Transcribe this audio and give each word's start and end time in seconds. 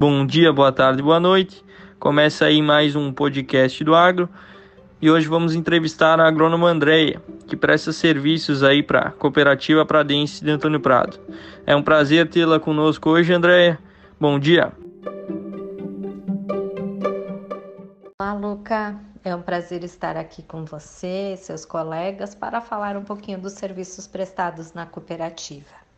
Bom 0.00 0.24
dia, 0.24 0.50
boa 0.50 0.72
tarde, 0.72 1.02
boa 1.02 1.20
noite. 1.20 1.62
Começa 1.98 2.46
aí 2.46 2.62
mais 2.62 2.96
um 2.96 3.12
podcast 3.12 3.84
do 3.84 3.94
Agro. 3.94 4.30
E 4.98 5.10
hoje 5.10 5.28
vamos 5.28 5.54
entrevistar 5.54 6.18
a 6.18 6.26
agrônoma 6.26 6.70
Andréia, 6.70 7.20
que 7.46 7.54
presta 7.54 7.92
serviços 7.92 8.62
aí 8.62 8.82
para 8.82 9.00
a 9.00 9.10
Cooperativa 9.10 9.84
Pradense 9.84 10.42
de 10.42 10.50
Antônio 10.50 10.80
Prado. 10.80 11.20
É 11.66 11.76
um 11.76 11.82
prazer 11.82 12.30
tê-la 12.30 12.58
conosco 12.58 13.10
hoje, 13.10 13.30
Andréia. 13.34 13.78
Bom 14.18 14.38
dia. 14.38 14.72
Olá, 18.18 18.32
Luca. 18.32 18.98
É 19.22 19.36
um 19.36 19.42
prazer 19.42 19.84
estar 19.84 20.16
aqui 20.16 20.42
com 20.42 20.64
você, 20.64 21.36
seus 21.36 21.66
colegas, 21.66 22.34
para 22.34 22.62
falar 22.62 22.96
um 22.96 23.04
pouquinho 23.04 23.38
dos 23.38 23.52
serviços 23.52 24.06
prestados 24.06 24.72
na 24.72 24.86
cooperativa. 24.86 25.89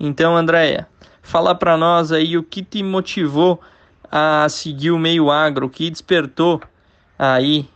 Então, 0.00 0.36
Andréia, 0.36 0.88
fala 1.22 1.54
para 1.54 1.76
nós 1.76 2.12
aí 2.12 2.36
o 2.36 2.42
que 2.42 2.62
te 2.62 2.82
motivou 2.82 3.60
a 4.10 4.48
seguir 4.48 4.90
o 4.90 4.98
meio 4.98 5.30
agro, 5.30 5.66
o 5.66 5.70
que 5.70 5.90
despertou 5.90 6.60
aí 7.18 7.68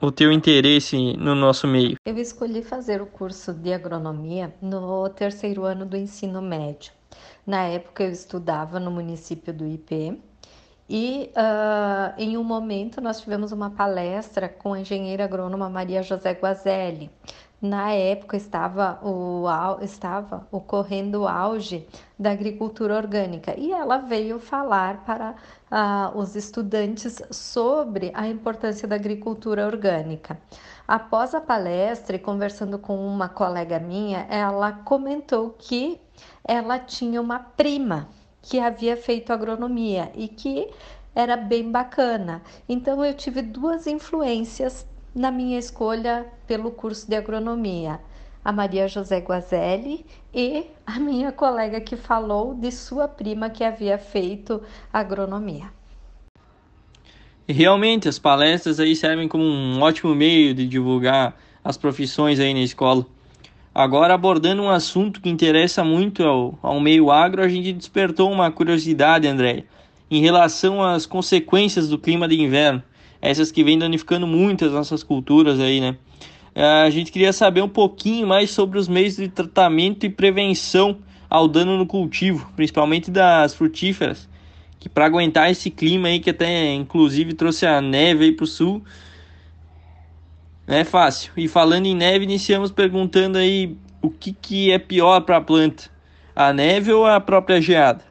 o 0.00 0.10
teu 0.10 0.32
interesse 0.32 1.16
no 1.16 1.34
nosso 1.34 1.66
meio? 1.66 1.96
Eu 2.06 2.16
escolhi 2.16 2.62
fazer 2.62 3.02
o 3.02 3.06
curso 3.06 3.52
de 3.52 3.72
agronomia 3.72 4.54
no 4.62 5.08
terceiro 5.10 5.64
ano 5.64 5.84
do 5.84 5.96
ensino 5.96 6.40
médio. 6.40 6.92
Na 7.46 7.64
época 7.64 8.04
eu 8.04 8.10
estudava 8.10 8.78
no 8.78 8.90
município 8.90 9.52
do 9.52 9.66
IP 9.66 10.20
e 10.88 11.30
uh, 11.36 12.14
em 12.18 12.36
um 12.36 12.44
momento 12.44 13.00
nós 13.00 13.20
tivemos 13.20 13.52
uma 13.52 13.70
palestra 13.70 14.48
com 14.48 14.72
a 14.72 14.80
engenheira 14.80 15.24
agrônoma 15.24 15.68
Maria 15.68 16.02
José 16.02 16.32
Guazelli. 16.32 17.10
Na 17.60 17.90
época 17.92 18.38
estava, 18.38 18.98
o, 19.02 19.44
estava 19.82 20.46
ocorrendo 20.50 21.22
o 21.22 21.28
auge 21.28 21.86
da 22.18 22.30
agricultura 22.30 22.96
orgânica 22.96 23.54
e 23.58 23.70
ela 23.70 23.98
veio 23.98 24.38
falar 24.38 25.04
para 25.04 25.34
uh, 25.70 26.18
os 26.18 26.34
estudantes 26.34 27.20
sobre 27.30 28.10
a 28.14 28.26
importância 28.26 28.88
da 28.88 28.96
agricultura 28.96 29.66
orgânica. 29.66 30.40
Após 30.88 31.34
a 31.34 31.40
palestra 31.40 32.16
e 32.16 32.18
conversando 32.18 32.78
com 32.78 32.96
uma 33.06 33.28
colega 33.28 33.78
minha, 33.78 34.26
ela 34.30 34.72
comentou 34.72 35.50
que 35.50 36.00
ela 36.42 36.78
tinha 36.78 37.20
uma 37.20 37.38
prima 37.40 38.08
que 38.40 38.58
havia 38.58 38.96
feito 38.96 39.34
agronomia 39.34 40.10
e 40.14 40.28
que 40.28 40.70
era 41.14 41.36
bem 41.36 41.70
bacana. 41.70 42.42
Então 42.68 43.04
eu 43.04 43.12
tive 43.14 43.42
duas 43.42 43.86
influências 43.86 44.86
na 45.14 45.30
minha 45.30 45.58
escolha 45.58 46.26
pelo 46.46 46.70
curso 46.70 47.08
de 47.08 47.16
agronomia. 47.16 48.00
A 48.44 48.52
Maria 48.52 48.88
José 48.88 49.18
Guazelli 49.18 50.04
e 50.32 50.64
a 50.86 50.98
minha 50.98 51.30
colega 51.30 51.80
que 51.80 51.96
falou 51.96 52.54
de 52.54 52.72
sua 52.72 53.06
prima 53.06 53.50
que 53.50 53.62
havia 53.62 53.98
feito 53.98 54.62
agronomia. 54.92 55.70
Realmente, 57.46 58.08
as 58.08 58.18
palestras 58.18 58.78
aí 58.78 58.94
servem 58.94 59.28
como 59.28 59.44
um 59.44 59.82
ótimo 59.82 60.14
meio 60.14 60.54
de 60.54 60.66
divulgar 60.66 61.36
as 61.62 61.76
profissões 61.76 62.38
aí 62.38 62.54
na 62.54 62.60
escola. 62.60 63.04
Agora, 63.74 64.14
abordando 64.14 64.62
um 64.62 64.70
assunto 64.70 65.20
que 65.20 65.28
interessa 65.28 65.84
muito 65.84 66.24
ao, 66.24 66.58
ao 66.62 66.80
meio 66.80 67.10
agro, 67.10 67.42
a 67.42 67.48
gente 67.48 67.72
despertou 67.72 68.30
uma 68.30 68.50
curiosidade, 68.50 69.28
André, 69.28 69.64
em 70.10 70.20
relação 70.20 70.82
às 70.82 71.06
consequências 71.06 71.88
do 71.88 71.98
clima 71.98 72.26
de 72.26 72.40
inverno, 72.40 72.82
essas 73.20 73.52
que 73.52 73.62
vêm 73.62 73.78
danificando 73.78 74.26
muitas 74.26 74.72
nossas 74.72 75.02
culturas 75.02 75.60
aí, 75.60 75.80
né? 75.80 75.96
A 76.54 76.90
gente 76.90 77.12
queria 77.12 77.32
saber 77.32 77.62
um 77.62 77.68
pouquinho 77.68 78.26
mais 78.26 78.50
sobre 78.50 78.78
os 78.78 78.88
meios 78.88 79.16
de 79.16 79.28
tratamento 79.28 80.04
e 80.04 80.10
prevenção 80.10 80.98
ao 81.28 81.46
dano 81.46 81.78
no 81.78 81.86
cultivo, 81.86 82.50
principalmente 82.56 83.10
das 83.10 83.54
frutíferas, 83.54 84.28
que 84.80 84.88
para 84.88 85.06
aguentar 85.06 85.50
esse 85.50 85.70
clima 85.70 86.08
aí 86.08 86.18
que 86.18 86.30
até 86.30 86.74
inclusive 86.74 87.34
trouxe 87.34 87.66
a 87.66 87.80
neve 87.80 88.24
aí 88.24 88.32
pro 88.32 88.46
sul, 88.46 88.82
não 90.66 90.76
é 90.76 90.84
fácil. 90.84 91.32
E 91.36 91.46
falando 91.46 91.86
em 91.86 91.94
neve, 91.94 92.24
iniciamos 92.24 92.72
perguntando 92.72 93.38
aí 93.38 93.76
o 94.02 94.10
que, 94.10 94.32
que 94.32 94.72
é 94.72 94.78
pior 94.78 95.20
para 95.20 95.36
a 95.36 95.40
planta, 95.40 95.84
a 96.34 96.52
neve 96.52 96.92
ou 96.92 97.06
a 97.06 97.20
própria 97.20 97.60
geada? 97.60 98.09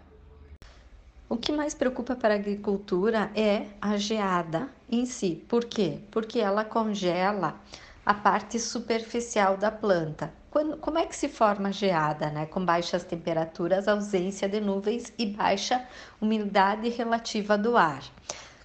O 1.30 1.38
que 1.38 1.52
mais 1.52 1.76
preocupa 1.76 2.16
para 2.16 2.34
a 2.34 2.38
agricultura 2.38 3.30
é 3.36 3.68
a 3.80 3.98
geada 3.98 4.68
em 4.90 5.06
si. 5.06 5.46
Por 5.48 5.66
quê? 5.66 6.00
Porque 6.10 6.40
ela 6.40 6.66
congela 6.66 7.62
a 8.04 8.16
parte 8.16 8.58
superficial 8.58 9.56
da 9.56 9.70
planta. 9.70 10.34
Quando, 10.50 10.78
como 10.78 10.98
é 10.98 11.06
que 11.06 11.16
se 11.16 11.30
forma 11.30 11.70
a 11.70 11.72
geada? 11.72 12.32
Né? 12.32 12.48
Com 12.48 12.66
baixas 12.66 13.04
temperaturas, 13.04 13.88
ausência 13.88 14.50
de 14.50 14.60
nuvens 14.60 15.14
e 15.20 15.28
baixa 15.28 15.86
umidade 16.20 16.90
relativa 16.90 17.56
do 17.56 17.78
ar. 17.78 18.02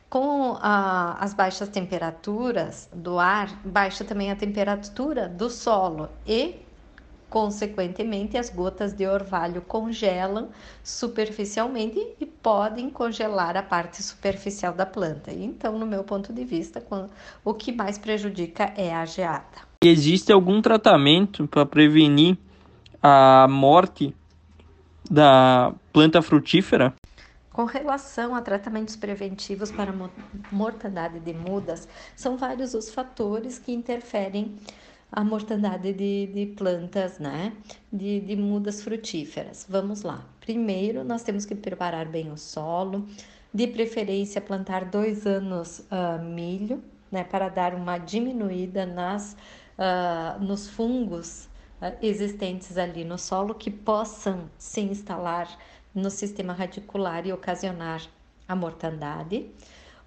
Com 0.08 0.56
a, 0.58 1.18
as 1.22 1.34
baixas 1.34 1.68
temperaturas 1.68 2.88
do 2.94 3.18
ar, 3.18 3.54
baixa 3.62 4.04
também 4.04 4.30
a 4.30 4.36
temperatura 4.36 5.28
do 5.28 5.50
solo 5.50 6.08
e, 6.26 6.63
consequentemente, 7.34 8.38
as 8.38 8.48
gotas 8.48 8.92
de 8.92 9.08
orvalho 9.08 9.60
congelam 9.60 10.50
superficialmente 10.84 11.98
e 12.20 12.24
podem 12.24 12.88
congelar 12.88 13.56
a 13.56 13.62
parte 13.62 14.00
superficial 14.04 14.72
da 14.72 14.86
planta. 14.86 15.32
Então, 15.32 15.76
no 15.76 15.84
meu 15.84 16.04
ponto 16.04 16.32
de 16.32 16.44
vista, 16.44 16.80
o 17.44 17.52
que 17.52 17.72
mais 17.72 17.98
prejudica 17.98 18.72
é 18.76 18.94
a 18.94 19.04
geada. 19.04 19.66
Existe 19.82 20.32
algum 20.32 20.62
tratamento 20.62 21.48
para 21.48 21.66
prevenir 21.66 22.38
a 23.02 23.48
morte 23.50 24.14
da 25.10 25.74
planta 25.92 26.22
frutífera? 26.22 26.94
Com 27.52 27.64
relação 27.64 28.32
a 28.36 28.40
tratamentos 28.42 28.94
preventivos 28.94 29.72
para 29.72 29.92
mortandade 30.52 31.18
de 31.18 31.32
mudas, 31.32 31.88
são 32.14 32.36
vários 32.36 32.74
os 32.74 32.94
fatores 32.94 33.58
que 33.58 33.72
interferem 33.72 34.56
a 35.10 35.22
mortandade 35.22 35.92
de, 35.92 36.26
de 36.26 36.46
plantas, 36.54 37.18
né? 37.18 37.52
De, 37.92 38.20
de 38.20 38.36
mudas 38.36 38.82
frutíferas. 38.82 39.66
Vamos 39.68 40.02
lá. 40.02 40.24
Primeiro, 40.40 41.04
nós 41.04 41.22
temos 41.22 41.44
que 41.44 41.54
preparar 41.54 42.06
bem 42.06 42.30
o 42.30 42.36
solo, 42.36 43.06
de 43.52 43.66
preferência 43.68 44.40
plantar 44.40 44.84
dois 44.86 45.26
anos 45.26 45.78
uh, 45.80 46.22
milho, 46.22 46.82
né? 47.10 47.24
Para 47.24 47.48
dar 47.48 47.74
uma 47.74 47.98
diminuída 47.98 48.84
nas, 48.84 49.36
uh, 49.78 50.42
nos 50.42 50.68
fungos 50.68 51.48
uh, 51.80 51.96
existentes 52.02 52.76
ali 52.76 53.04
no 53.04 53.16
solo 53.16 53.54
que 53.54 53.70
possam 53.70 54.50
se 54.58 54.80
instalar 54.80 55.48
no 55.94 56.10
sistema 56.10 56.52
radicular 56.52 57.24
e 57.26 57.32
ocasionar 57.32 58.02
a 58.48 58.56
mortandade. 58.56 59.46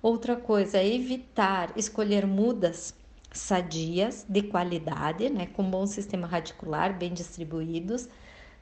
Outra 0.02 0.36
coisa 0.36 0.78
é 0.78 0.88
evitar 0.88 1.72
escolher 1.76 2.28
mudas 2.28 2.94
sadias, 3.38 4.26
de 4.28 4.42
qualidade, 4.42 5.30
né, 5.30 5.48
com 5.48 5.70
bom 5.70 5.86
sistema 5.86 6.28
radicular, 6.28 6.98
bem 6.98 7.14
distribuídos. 7.14 8.08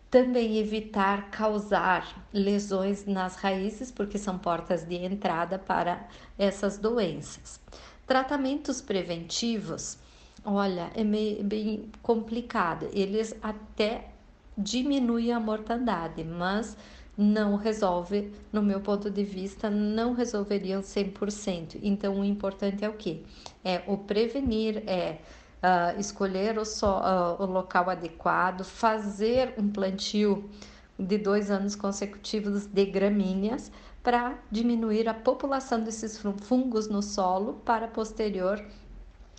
Também 0.09 0.57
evitar 0.57 1.29
causar 1.29 2.27
lesões 2.31 3.05
nas 3.05 3.35
raízes, 3.35 3.91
porque 3.91 4.17
são 4.17 4.37
portas 4.37 4.85
de 4.85 4.95
entrada 4.95 5.57
para 5.59 6.07
essas 6.37 6.77
doenças. 6.77 7.59
Tratamentos 8.07 8.81
preventivos, 8.81 9.97
olha, 10.43 10.91
é 10.95 11.03
meio, 11.03 11.43
bem 11.43 11.89
complicado. 12.01 12.87
Eles 12.93 13.35
até 13.41 14.09
diminuem 14.57 15.33
a 15.33 15.39
mortandade, 15.39 16.23
mas 16.23 16.77
não 17.17 17.55
resolve, 17.55 18.31
no 18.51 18.61
meu 18.61 18.81
ponto 18.81 19.09
de 19.09 19.23
vista, 19.23 19.69
não 19.69 20.13
resolveriam 20.13 20.81
100%. 20.81 21.79
Então, 21.81 22.19
o 22.19 22.25
importante 22.25 22.83
é 22.83 22.89
o 22.89 22.93
que? 22.93 23.25
É 23.63 23.83
o 23.87 23.97
prevenir, 23.97 24.83
é 24.87 25.19
uh, 25.63 25.99
escolher 25.99 26.57
o, 26.57 26.65
so, 26.65 26.87
uh, 26.87 27.41
o 27.41 27.45
local 27.45 27.89
adequado, 27.89 28.63
fazer 28.63 29.53
um 29.57 29.69
plantio 29.69 30.49
de 30.97 31.17
dois 31.17 31.51
anos 31.51 31.75
consecutivos 31.75 32.65
de 32.65 32.85
gramíneas 32.85 33.71
para 34.03 34.37
diminuir 34.51 35.09
a 35.09 35.13
população 35.13 35.81
desses 35.81 36.21
fungos 36.41 36.87
no 36.87 37.01
solo 37.01 37.55
para 37.65 37.87
posterior 37.87 38.63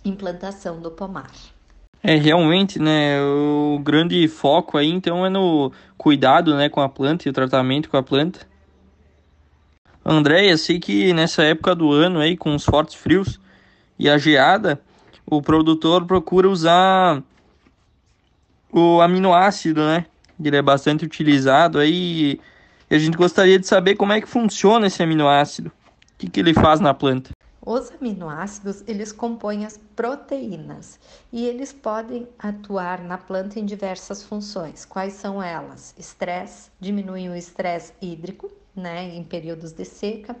implantação 0.03 0.79
do 0.79 0.91
pomar. 0.91 1.56
É, 2.07 2.15
realmente, 2.15 2.79
né, 2.79 3.21
o 3.21 3.81
grande 3.83 4.29
foco 4.29 4.77
aí, 4.77 4.89
então, 4.89 5.25
é 5.25 5.29
no 5.29 5.73
cuidado, 5.97 6.55
né, 6.55 6.69
com 6.69 6.79
a 6.79 6.87
planta 6.87 7.27
e 7.27 7.29
o 7.29 7.33
tratamento 7.33 7.89
com 7.89 7.97
a 7.97 8.01
planta. 8.01 8.47
Andréia, 10.05 10.55
sei 10.55 10.79
que 10.79 11.11
nessa 11.11 11.43
época 11.43 11.75
do 11.75 11.91
ano 11.91 12.21
aí, 12.21 12.37
com 12.37 12.55
os 12.55 12.63
fortes 12.63 12.95
frios 12.95 13.41
e 13.99 14.09
a 14.09 14.17
geada, 14.17 14.81
o 15.25 15.41
produtor 15.41 16.05
procura 16.05 16.47
usar 16.47 17.21
o 18.71 19.01
aminoácido, 19.01 19.85
né, 19.85 20.05
ele 20.41 20.55
é 20.55 20.61
bastante 20.61 21.03
utilizado 21.03 21.77
aí, 21.77 22.39
e 22.89 22.95
a 22.95 22.97
gente 22.97 23.17
gostaria 23.17 23.59
de 23.59 23.67
saber 23.67 23.95
como 23.95 24.13
é 24.13 24.21
que 24.21 24.29
funciona 24.29 24.87
esse 24.87 25.03
aminoácido, 25.03 25.73
o 26.13 26.17
que, 26.19 26.29
que 26.29 26.39
ele 26.39 26.53
faz 26.53 26.79
na 26.79 26.93
planta. 26.93 27.31
Os 27.69 27.91
aminoácidos, 27.91 28.81
eles 28.87 29.11
compõem 29.11 29.65
as 29.65 29.77
proteínas 29.93 30.97
e 31.33 31.45
eles 31.45 31.73
podem 31.73 32.25
atuar 32.39 33.03
na 33.03 33.17
planta 33.17 33.59
em 33.59 33.65
diversas 33.65 34.23
funções. 34.23 34.85
Quais 34.85 35.15
são 35.15 35.43
elas? 35.43 35.93
Estresse, 35.99 36.71
diminuem 36.79 37.29
o 37.29 37.35
estresse 37.35 37.91
hídrico, 38.01 38.49
né, 38.73 39.13
em 39.13 39.21
períodos 39.21 39.73
de 39.73 39.83
seca, 39.83 40.33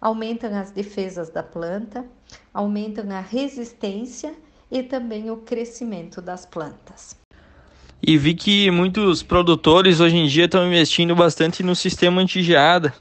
aumentam 0.00 0.58
as 0.58 0.70
defesas 0.70 1.28
da 1.28 1.42
planta, 1.42 2.06
aumentam 2.54 3.04
a 3.10 3.20
resistência 3.20 4.34
e 4.70 4.82
também 4.82 5.30
o 5.30 5.36
crescimento 5.36 6.22
das 6.22 6.46
plantas. 6.46 7.14
E 8.02 8.16
vi 8.16 8.32
que 8.32 8.70
muitos 8.70 9.22
produtores 9.22 10.00
hoje 10.00 10.16
em 10.16 10.26
dia 10.26 10.46
estão 10.46 10.66
investindo 10.66 11.14
bastante 11.14 11.62
no 11.62 11.76
sistema 11.76 12.22
antigeada 12.22 12.94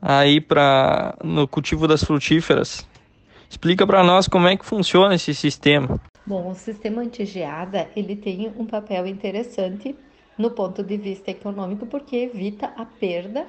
aí 0.00 0.40
para 0.40 1.16
no 1.22 1.46
cultivo 1.46 1.86
das 1.86 2.02
frutíferas. 2.02 2.86
Explica 3.48 3.86
para 3.86 4.04
nós 4.04 4.28
como 4.28 4.46
é 4.46 4.56
que 4.56 4.64
funciona 4.64 5.14
esse 5.14 5.34
sistema. 5.34 6.00
Bom, 6.26 6.50
o 6.50 6.54
sistema 6.54 7.00
antigeada 7.00 7.88
ele 7.96 8.14
tem 8.14 8.52
um 8.58 8.66
papel 8.66 9.06
interessante 9.06 9.96
no 10.36 10.50
ponto 10.50 10.82
de 10.82 10.96
vista 10.96 11.30
econômico 11.30 11.86
porque 11.86 12.16
evita 12.16 12.72
a 12.76 12.84
perda 12.84 13.46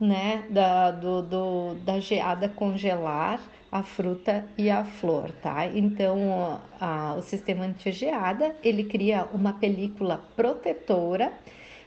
né, 0.00 0.44
da, 0.50 0.90
do, 0.90 1.22
do, 1.22 1.74
da 1.84 2.00
geada 2.00 2.48
congelar 2.48 3.40
a 3.70 3.82
fruta 3.82 4.46
e 4.56 4.70
a 4.70 4.84
flor, 4.84 5.32
tá? 5.42 5.66
Então, 5.66 6.60
a, 6.80 7.14
o 7.18 7.22
sistema 7.22 7.64
antigeada, 7.64 8.54
ele 8.62 8.84
cria 8.84 9.28
uma 9.32 9.52
película 9.54 10.24
protetora 10.36 11.32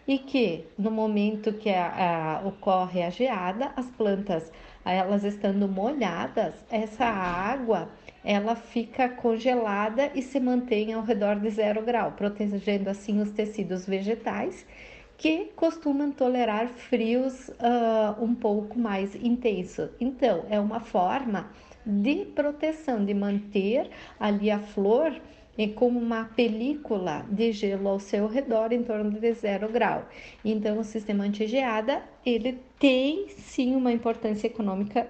e 0.07 0.17
que 0.17 0.65
no 0.77 0.89
momento 0.89 1.51
que 1.53 1.69
a, 1.69 2.39
a, 2.41 2.47
ocorre 2.47 3.03
a 3.03 3.09
geada, 3.09 3.73
as 3.75 3.87
plantas, 3.91 4.51
elas 4.85 5.23
estando 5.25 5.67
molhadas, 5.67 6.53
essa 6.71 7.05
água 7.05 7.89
ela 8.23 8.55
fica 8.55 9.09
congelada 9.09 10.11
e 10.15 10.21
se 10.21 10.39
mantém 10.39 10.93
ao 10.93 11.01
redor 11.01 11.39
de 11.39 11.49
zero 11.49 11.81
grau, 11.81 12.13
protegendo 12.13 12.89
assim 12.89 13.21
os 13.21 13.31
tecidos 13.31 13.85
vegetais 13.85 14.65
que 15.17 15.45
costumam 15.55 16.11
tolerar 16.11 16.67
frios 16.67 17.49
uh, 17.49 18.23
um 18.23 18.35
pouco 18.35 18.77
mais 18.77 19.15
intensos. 19.15 19.89
Então, 19.99 20.45
é 20.49 20.59
uma 20.59 20.79
forma 20.79 21.49
de 21.85 22.25
proteção, 22.35 23.03
de 23.03 23.13
manter 23.13 23.89
ali 24.19 24.51
a 24.51 24.59
flor 24.59 25.19
como 25.65 25.99
uma 25.99 26.25
película 26.25 27.25
de 27.31 27.51
gelo 27.51 27.89
ao 27.89 27.99
seu 27.99 28.27
redor 28.27 28.71
em 28.71 28.83
torno 28.83 29.09
de 29.19 29.33
zero 29.33 29.67
grau. 29.69 30.07
Então, 30.45 30.77
o 30.79 30.83
sistema 30.83 31.23
antigeada, 31.23 32.03
ele 32.23 32.59
tem 32.77 33.27
sim 33.29 33.75
uma 33.75 33.91
importância 33.91 34.45
econômica 34.45 35.07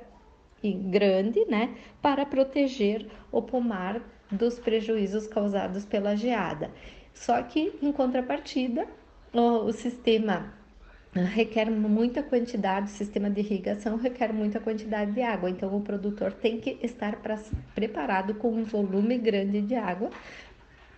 grande, 0.63 1.45
né, 1.45 1.75
para 2.01 2.25
proteger 2.25 3.07
o 3.31 3.41
pomar 3.41 4.01
dos 4.31 4.59
prejuízos 4.59 5.27
causados 5.27 5.85
pela 5.85 6.15
geada. 6.15 6.71
Só 7.13 7.41
que, 7.41 7.73
em 7.81 7.91
contrapartida, 7.91 8.87
o, 9.33 9.65
o 9.65 9.73
sistema 9.73 10.53
requer 11.13 11.69
muita 11.69 12.21
quantidade, 12.21 12.87
o 12.87 12.89
sistema 12.89 13.29
de 13.29 13.41
irrigação 13.41 13.97
requer 13.97 14.33
muita 14.33 14.59
quantidade 14.59 15.11
de 15.11 15.21
água, 15.21 15.49
então 15.49 15.75
o 15.75 15.81
produtor 15.81 16.31
tem 16.31 16.59
que 16.59 16.77
estar 16.81 17.17
pra, 17.17 17.39
preparado 17.73 18.35
com 18.35 18.51
um 18.51 18.63
volume 18.63 19.17
grande 19.17 19.61
de 19.61 19.75
água 19.75 20.09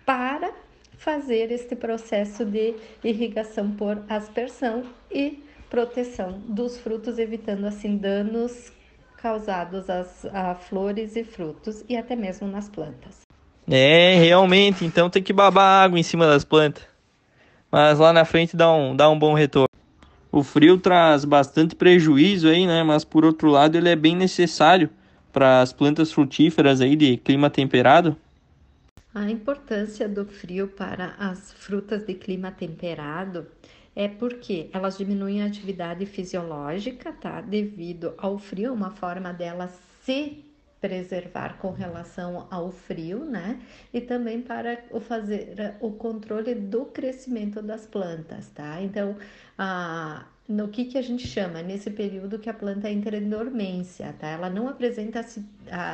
para 0.06 0.51
fazer 0.97 1.51
este 1.51 1.75
processo 1.75 2.44
de 2.44 2.75
irrigação 3.03 3.71
por 3.71 4.03
aspersão 4.09 4.83
e 5.09 5.44
proteção 5.69 6.41
dos 6.45 6.77
frutos, 6.77 7.17
evitando 7.17 7.65
assim 7.65 7.95
danos 7.95 8.71
causados 9.17 9.89
às, 9.89 10.25
a 10.25 10.56
flores 10.56 11.15
e 11.15 11.23
frutos 11.23 11.83
e 11.88 11.95
até 11.95 12.15
mesmo 12.15 12.47
nas 12.47 12.67
plantas. 12.67 13.21
É, 13.69 14.15
realmente, 14.15 14.83
então 14.83 15.09
tem 15.09 15.21
que 15.21 15.31
babar 15.31 15.83
água 15.83 16.00
em 16.00 16.03
cima 16.03 16.25
das 16.25 16.44
plantas. 16.44 16.83
Mas 17.71 18.00
lá 18.00 18.11
na 18.11 18.25
frente 18.25 18.57
dá 18.57 18.71
um, 18.73 18.95
dá 18.95 19.09
um 19.09 19.19
bom 19.19 19.33
retorno. 19.33 19.69
O 20.31 20.43
frio 20.43 20.77
traz 20.77 21.25
bastante 21.25 21.75
prejuízo 21.75 22.47
aí, 22.47 22.67
né? 22.67 22.83
Mas 22.83 23.03
por 23.03 23.25
outro 23.25 23.49
lado, 23.49 23.75
ele 23.75 23.89
é 23.89 23.95
bem 23.95 24.15
necessário 24.15 24.89
para 25.33 25.61
as 25.61 25.73
plantas 25.73 26.11
frutíferas 26.11 26.81
aí 26.81 26.95
de 26.95 27.17
clima 27.17 27.49
temperado. 27.49 28.15
A 29.13 29.29
importância 29.29 30.07
do 30.07 30.25
frio 30.25 30.67
para 30.67 31.15
as 31.17 31.51
frutas 31.53 32.05
de 32.05 32.13
clima 32.13 32.51
temperado 32.51 33.47
é 33.95 34.07
porque 34.07 34.69
elas 34.71 34.97
diminuem 34.97 35.41
a 35.41 35.47
atividade 35.47 36.05
fisiológica, 36.05 37.11
tá? 37.11 37.41
Devido 37.41 38.13
ao 38.17 38.37
frio, 38.37 38.71
uma 38.71 38.91
forma 38.91 39.33
delas 39.33 39.71
se 40.03 40.45
preservar 40.79 41.57
com 41.57 41.71
relação 41.71 42.47
ao 42.49 42.71
frio, 42.71 43.25
né? 43.25 43.59
E 43.93 44.01
também 44.01 44.41
para 44.41 44.83
o 44.91 44.99
fazer 44.99 45.75
o 45.79 45.91
controle 45.91 46.55
do 46.55 46.85
crescimento 46.85 47.61
das 47.61 47.85
plantas, 47.85 48.47
tá? 48.49 48.81
Então, 48.81 49.15
a 49.57 50.25
no 50.49 50.67
que, 50.67 50.85
que 50.85 50.97
a 50.97 51.01
gente 51.03 51.27
chama 51.27 51.61
nesse 51.61 51.91
período 51.91 52.39
que 52.39 52.49
a 52.49 52.53
planta 52.53 52.89
entra 52.89 53.15
em 53.15 53.29
dormência, 53.29 54.15
tá? 54.19 54.29
Ela 54.29 54.49
não 54.49 54.67
apresenta 54.67 55.23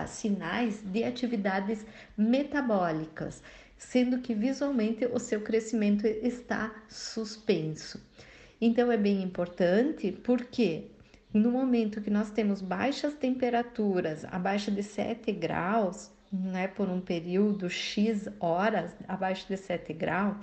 sinais 0.07 0.81
de 0.81 1.03
atividades 1.03 1.85
metabólicas, 2.17 3.43
sendo 3.77 4.19
que 4.19 4.33
visualmente 4.33 5.05
o 5.07 5.19
seu 5.19 5.41
crescimento 5.41 6.07
está 6.07 6.73
suspenso. 6.87 8.01
Então 8.61 8.89
é 8.89 8.95
bem 8.95 9.21
importante 9.21 10.13
porque 10.23 10.85
no 11.35 11.51
momento 11.51 11.99
que 11.99 12.09
nós 12.09 12.31
temos 12.31 12.61
baixas 12.61 13.13
temperaturas, 13.13 14.23
abaixo 14.31 14.71
de 14.71 14.81
7 14.81 15.33
graus, 15.33 16.09
né, 16.31 16.69
por 16.69 16.89
um 16.89 17.01
período 17.01 17.69
X 17.69 18.29
horas, 18.39 18.95
abaixo 19.05 19.45
de 19.45 19.57
7 19.57 19.91
graus, 19.91 20.37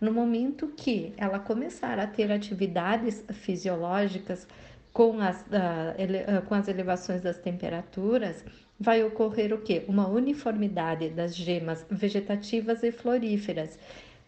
no 0.00 0.12
momento 0.12 0.66
que 0.76 1.14
ela 1.16 1.38
começar 1.38 1.96
a 2.00 2.08
ter 2.08 2.32
atividades 2.32 3.24
fisiológicas 3.32 4.48
com 4.92 5.20
as, 5.20 5.42
uh, 5.42 5.94
ele, 5.96 6.18
uh, 6.18 6.42
com 6.42 6.56
as 6.56 6.66
elevações 6.66 7.22
das 7.22 7.38
temperaturas, 7.38 8.44
vai 8.80 9.04
ocorrer 9.04 9.54
o 9.54 9.58
que? 9.58 9.84
Uma 9.86 10.08
uniformidade 10.08 11.08
das 11.10 11.36
gemas 11.36 11.86
vegetativas 11.88 12.82
e 12.82 12.90
floríferas, 12.90 13.78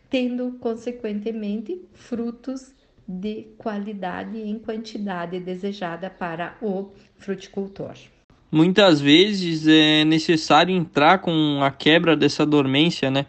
tendo 0.08 0.52
consequentemente 0.60 1.84
frutos 1.92 2.72
de 3.06 3.48
qualidade 3.58 4.36
e 4.36 4.50
em 4.50 4.58
quantidade 4.58 5.38
desejada 5.40 6.08
para 6.08 6.56
o 6.62 6.90
fruticultor. 7.16 7.94
Muitas 8.50 9.00
vezes 9.00 9.66
é 9.66 10.04
necessário 10.04 10.74
entrar 10.74 11.18
com 11.18 11.60
a 11.62 11.70
quebra 11.70 12.16
dessa 12.16 12.46
dormência, 12.46 13.10
né? 13.10 13.26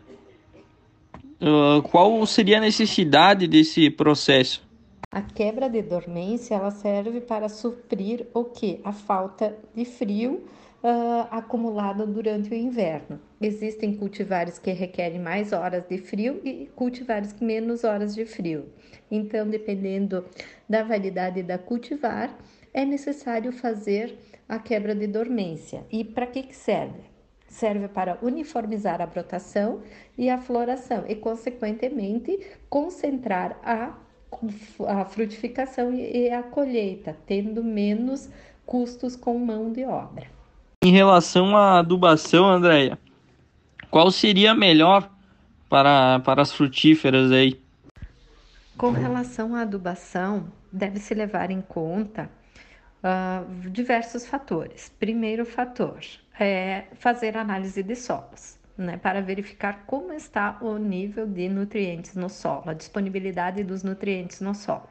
Uh, 1.42 1.82
qual 1.90 2.26
seria 2.26 2.58
a 2.58 2.62
necessidade 2.62 3.48
desse 3.48 3.90
processo? 3.90 4.64
A 5.12 5.22
quebra 5.22 5.70
de 5.70 5.82
dormência 5.82 6.56
ela 6.56 6.72
serve 6.72 7.22
para 7.22 7.50
suprir 7.50 8.26
o 8.34 8.44
que? 8.44 8.80
A 8.84 8.92
falta 8.92 9.56
de 9.74 9.86
frio 9.86 10.44
uh, 10.86 11.28
acumulado 11.32 12.06
durante 12.06 12.52
o 12.52 12.56
inverno. 12.56 13.20
Existem 13.42 13.96
cultivares 13.96 14.60
que 14.60 14.72
requerem 14.72 15.20
mais 15.20 15.52
horas 15.52 15.84
de 15.88 15.98
frio 15.98 16.40
e 16.44 16.70
cultivares 16.76 17.34
que 17.34 17.44
menos 17.44 17.84
horas 17.84 18.14
de 18.14 18.24
frio. 18.26 18.70
Então, 19.10 19.50
dependendo 19.50 20.26
da 20.70 20.84
validade 20.84 21.42
da 21.42 21.58
cultivar, 21.58 22.38
é 22.72 22.86
necessário 22.86 23.52
fazer 23.52 24.16
a 24.48 24.60
quebra 24.60 24.94
de 24.94 25.08
dormência. 25.08 25.84
E 25.92 26.04
para 26.04 26.28
que, 26.28 26.44
que 26.44 26.56
serve? 26.56 27.04
Serve 27.48 27.88
para 27.88 28.20
uniformizar 28.22 29.02
a 29.02 29.08
brotação 29.08 29.82
e 30.18 30.30
a 30.30 30.38
floração 30.38 31.06
e, 31.08 31.16
consequentemente, 31.16 32.40
concentrar 32.70 33.58
a, 33.64 33.98
a 34.88 35.06
frutificação 35.06 35.94
e 35.94 36.30
a 36.30 36.44
colheita, 36.44 37.16
tendo 37.26 37.64
menos 37.64 38.30
custos 38.66 39.16
com 39.16 39.38
mão 39.38 39.72
de 39.72 39.86
obra. 39.86 40.36
Em 40.86 40.92
relação 40.92 41.58
à 41.58 41.80
adubação, 41.80 42.48
Andréia, 42.48 43.00
qual 43.90 44.12
seria 44.12 44.54
melhor 44.54 45.10
para, 45.68 46.20
para 46.20 46.44
as 46.44 46.52
frutíferas 46.52 47.32
aí? 47.32 47.60
Com 48.78 48.92
relação 48.92 49.56
à 49.56 49.62
adubação, 49.62 50.46
deve-se 50.72 51.16
levar 51.16 51.50
em 51.50 51.60
conta 51.60 52.30
uh, 53.02 53.68
diversos 53.72 54.28
fatores. 54.28 54.94
Primeiro 55.00 55.44
fator 55.44 56.02
é 56.40 56.84
fazer 57.00 57.36
análise 57.36 57.82
de 57.82 57.96
solos, 57.96 58.60
né, 58.78 58.96
para 58.96 59.24
verificar 59.24 59.86
como 59.88 60.14
está 60.14 60.60
o 60.62 60.78
nível 60.78 61.26
de 61.26 61.50
nutrientes 61.50 62.14
no 62.14 62.30
solo, 62.30 62.70
a 62.70 62.74
disponibilidade 62.74 63.64
dos 63.64 63.82
nutrientes 63.82 64.40
no 64.40 64.54
solo. 64.54 64.88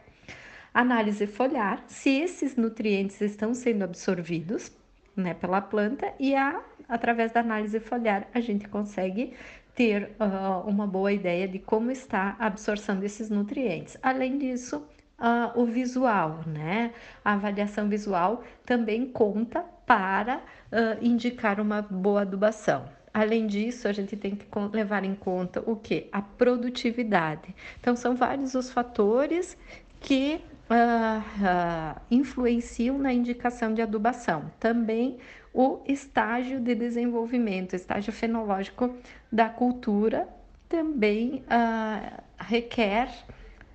Análise 0.75 1.25
foliar, 1.29 1.85
se 1.87 2.11
esses 2.11 2.57
nutrientes 2.57 3.21
estão 3.21 3.55
sendo 3.55 3.85
absorvidos 3.85 4.73
né, 5.17 5.35
pela 5.35 5.61
planta 5.61 6.13
e 6.19 6.35
a, 6.35 6.61
através 6.89 7.33
da 7.33 7.41
análise 7.41 7.79
foliar 7.81 8.27
a 8.35 8.41
gente 8.41 8.69
consegue 8.69 9.35
ter 9.75 10.11
uh, 10.21 10.69
uma 10.69 10.87
boa 10.87 11.13
ideia 11.13 11.49
de 11.49 11.59
como 11.59 11.91
está 11.91 12.37
absorção 12.39 12.97
desses 12.97 13.29
nutrientes. 13.29 13.97
Além 14.03 14.39
disso, 14.39 14.87
uh, 15.19 15.61
o 15.61 15.65
visual, 15.65 16.43
né? 16.47 16.93
A 17.25 17.33
avaliação 17.33 17.89
visual 17.89 18.45
também 18.65 19.07
conta 19.07 19.65
para 19.87 20.37
uh, 20.39 21.05
indicar 21.05 21.61
uma 21.61 21.83
boa 21.83 22.23
adubação. 22.23 22.89
Além 23.13 23.47
disso, 23.47 23.87
a 23.87 23.93
gente 23.93 24.17
tem 24.17 24.35
que 24.35 24.47
levar 24.73 25.05
em 25.05 25.15
conta 25.15 25.63
o 25.65 25.77
que? 25.77 26.09
A 26.11 26.21
produtividade. 26.21 27.55
Então, 27.81 27.95
são 27.95 28.17
vários 28.17 28.55
os 28.55 28.73
fatores 28.73 29.57
que 30.01 30.41
uh, 30.71 31.21
uh, 31.21 32.01
influenciam 32.11 32.99
na 32.99 33.13
indicação 33.13 33.75
de 33.75 33.83
adubação. 33.83 34.51
Também 34.59 35.19
o 35.53 35.81
estágio 35.87 36.61
de 36.61 36.75
desenvolvimento, 36.75 37.75
estágio 37.75 38.13
fenológico 38.13 38.95
da 39.31 39.49
cultura, 39.49 40.29
também 40.69 41.43
uh, 41.47 42.23
requer 42.39 43.09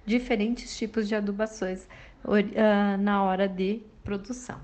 diferentes 0.05 0.77
tipos 0.77 1.07
de 1.07 1.15
adubações 1.15 1.87
na 2.99 3.23
hora 3.23 3.47
de 3.47 3.79
produção. 4.03 4.59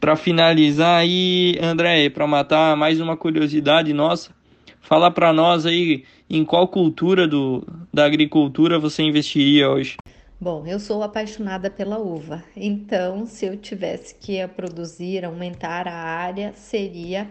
Para 0.00 0.16
finalizar 0.16 0.98
aí, 0.98 1.58
André, 1.62 2.08
para 2.08 2.26
matar 2.26 2.74
mais 2.74 3.00
uma 3.00 3.16
curiosidade 3.18 3.92
nossa, 3.92 4.34
fala 4.80 5.10
para 5.10 5.32
nós 5.32 5.66
aí 5.66 6.04
em 6.28 6.44
qual 6.44 6.66
cultura 6.66 7.28
do, 7.28 7.66
da 7.92 8.06
agricultura 8.06 8.78
você 8.78 9.02
investiria 9.02 9.68
hoje. 9.68 9.96
Bom, 10.40 10.66
eu 10.66 10.80
sou 10.80 11.02
apaixonada 11.02 11.70
pela 11.70 11.98
uva, 11.98 12.42
então 12.56 13.26
se 13.26 13.44
eu 13.44 13.58
tivesse 13.58 14.14
que 14.14 14.46
produzir, 14.48 15.22
aumentar 15.22 15.86
a 15.86 15.92
área, 15.94 16.54
seria 16.54 17.30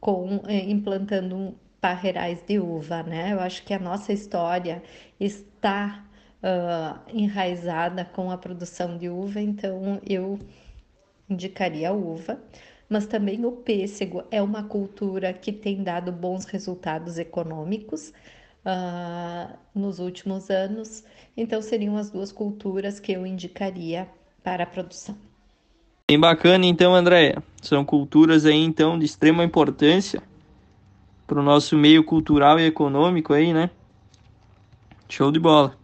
com 0.00 0.40
eh, 0.48 0.64
implantando 0.70 1.54
parreirais 1.78 2.42
de 2.46 2.58
uva, 2.58 3.02
né? 3.02 3.34
Eu 3.34 3.40
acho 3.40 3.62
que 3.64 3.74
a 3.74 3.78
nossa 3.78 4.14
história 4.14 4.82
está 5.20 6.06
uh, 6.42 6.98
enraizada 7.14 8.04
com 8.06 8.30
a 8.30 8.38
produção 8.38 8.96
de 8.96 9.10
uva, 9.10 9.42
então 9.42 10.00
eu 10.06 10.38
indicaria 11.28 11.90
a 11.90 11.92
uva, 11.92 12.40
mas 12.88 13.06
também 13.06 13.44
o 13.44 13.52
pêssego 13.52 14.24
é 14.30 14.40
uma 14.40 14.64
cultura 14.64 15.34
que 15.34 15.52
tem 15.52 15.82
dado 15.82 16.10
bons 16.10 16.46
resultados 16.46 17.18
econômicos 17.18 18.10
uh, 18.68 19.56
nos 19.74 19.98
últimos 19.98 20.50
anos, 20.50 21.02
então 21.36 21.62
seriam 21.62 21.96
as 21.96 22.10
duas 22.10 22.30
culturas 22.30 23.00
que 23.00 23.12
eu 23.12 23.26
indicaria 23.26 24.06
para 24.44 24.64
a 24.64 24.66
produção. 24.66 25.16
Bem 26.10 26.18
bacana, 26.18 26.64
então, 26.66 26.94
Andréia. 26.94 27.42
São 27.60 27.84
culturas 27.84 28.46
aí, 28.46 28.62
então, 28.62 28.98
de 28.98 29.04
extrema 29.04 29.44
importância 29.44 30.22
para 31.26 31.40
o 31.40 31.42
nosso 31.42 31.76
meio 31.76 32.02
cultural 32.02 32.58
e 32.58 32.66
econômico 32.66 33.34
aí, 33.34 33.52
né? 33.52 33.70
Show 35.08 35.30
de 35.30 35.38
bola. 35.38 35.76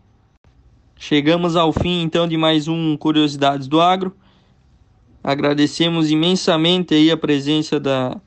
Chegamos 0.97 1.57
ao 1.57 1.73
fim, 1.73 2.01
então, 2.03 2.27
de 2.27 2.37
mais 2.37 2.69
um 2.69 2.97
Curiosidades 2.97 3.69
do 3.69 3.81
Agro. 3.81 4.17
Agradecemos 5.23 6.11
imensamente 6.11 6.95
aí 6.95 7.11
a 7.11 7.17
presença 7.17 7.79
da 7.79 8.19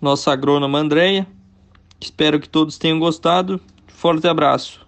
nossa 0.00 0.32
agrônoma 0.32 0.78
Andréia. 0.78 1.26
Espero 1.98 2.38
que 2.38 2.48
todos 2.48 2.76
tenham 2.76 2.98
gostado. 2.98 3.60
Forte 3.96 4.28
abraço. 4.28 4.85